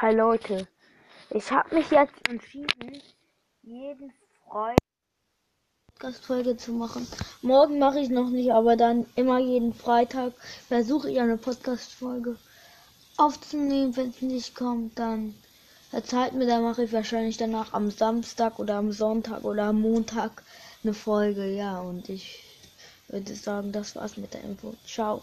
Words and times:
Hi 0.00 0.14
Leute, 0.14 0.68
ich 1.30 1.50
habe 1.50 1.74
mich 1.74 1.90
jetzt 1.90 2.28
entschieden, 2.28 3.02
jeden 3.62 4.12
Freitag 4.44 4.76
Podcast-Folge 5.88 6.56
zu 6.56 6.70
machen. 6.70 7.04
Morgen 7.42 7.80
mache 7.80 7.98
ich 7.98 8.08
noch 8.08 8.30
nicht, 8.30 8.52
aber 8.52 8.76
dann 8.76 9.06
immer 9.16 9.40
jeden 9.40 9.74
Freitag 9.74 10.34
versuche 10.68 11.10
ich 11.10 11.18
eine 11.18 11.36
Podcast-Folge 11.36 12.36
aufzunehmen. 13.16 13.96
Wenn 13.96 14.10
es 14.10 14.22
nicht 14.22 14.54
kommt, 14.54 14.96
dann 15.00 15.34
erzählt 15.90 16.34
mir, 16.34 16.46
dann 16.46 16.62
mache 16.62 16.84
ich 16.84 16.92
wahrscheinlich 16.92 17.36
danach 17.36 17.72
am 17.72 17.90
Samstag 17.90 18.60
oder 18.60 18.76
am 18.76 18.92
Sonntag 18.92 19.42
oder 19.42 19.64
am 19.64 19.80
Montag 19.80 20.44
eine 20.84 20.94
Folge. 20.94 21.44
Ja, 21.44 21.80
und 21.80 22.08
ich 22.08 22.44
würde 23.08 23.34
sagen, 23.34 23.72
das 23.72 23.96
war's 23.96 24.16
mit 24.16 24.32
der 24.32 24.44
Info. 24.44 24.76
Ciao. 24.86 25.22